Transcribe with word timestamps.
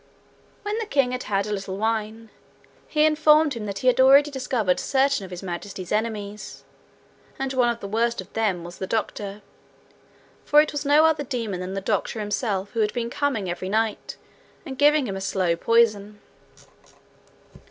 When 0.63 0.79
the 0.79 0.87
king 0.87 1.11
had 1.11 1.21
had 1.29 1.45
a 1.45 1.51
little 1.53 1.77
wine, 1.77 2.31
he 2.87 3.05
informed 3.05 3.53
him 3.53 3.67
that 3.67 3.77
he 3.85 3.87
had 3.87 4.01
already 4.01 4.31
discovered 4.31 4.79
certain 4.79 5.25
of 5.25 5.29
His 5.29 5.43
Majesty's 5.43 5.91
enemies, 5.91 6.63
and 7.37 7.53
one 7.53 7.69
of 7.69 7.81
the 7.81 7.87
worst 7.87 8.19
of 8.19 8.33
them 8.33 8.63
was 8.63 8.79
the 8.79 8.87
doctor, 8.87 9.43
for 10.43 10.59
it 10.59 10.71
was 10.71 10.85
no 10.85 11.05
other 11.05 11.23
demon 11.23 11.59
than 11.59 11.75
the 11.75 11.81
doctor 11.81 12.19
himself 12.19 12.71
who 12.71 12.79
had 12.79 12.93
been 12.93 13.11
coming 13.11 13.47
every 13.47 13.69
night, 13.69 14.17
and 14.65 14.79
giving 14.79 15.05
him 15.05 15.15
a 15.15 15.21
slow 15.21 15.55
poison. 15.55 16.19